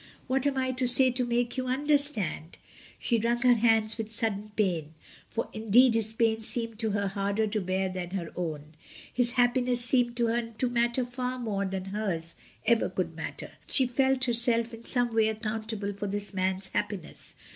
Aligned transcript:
What 0.25 0.47
am 0.47 0.57
I 0.57 0.71
to 0.71 0.87
say 0.87 1.11
to 1.11 1.23
make 1.23 1.57
you 1.57 1.67
understand?" 1.67 2.57
She 2.97 3.19
wrung 3.19 3.37
her 3.43 3.53
hands 3.53 3.99
with 3.99 4.09
sudden 4.09 4.51
pain, 4.55 4.95
for 5.29 5.47
in 5.53 5.69
deed 5.69 5.93
his 5.93 6.11
pain 6.11 6.41
seemed 6.41 6.79
to 6.79 6.89
her 6.89 7.09
harder 7.09 7.45
to 7.45 7.61
bear 7.61 7.87
than 7.87 8.09
her 8.09 8.31
own, 8.35 8.73
his 9.13 9.33
happiness 9.33 9.85
seemed 9.85 10.17
to 10.17 10.25
her 10.25 10.53
to 10.57 10.69
matter 10.71 11.05
far 11.05 11.37
more 11.37 11.65
than 11.65 11.85
hers 11.85 12.33
could 12.67 12.81
ever 12.81 13.05
matter. 13.15 13.51
She 13.67 13.85
felt 13.85 14.23
herself 14.23 14.73
in 14.73 14.85
some 14.85 15.13
way 15.13 15.27
accountable 15.27 15.93
for 15.93 16.07
this 16.07 16.33
man's 16.33 16.69
happiness. 16.69 17.35